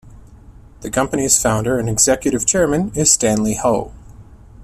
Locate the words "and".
1.77-1.87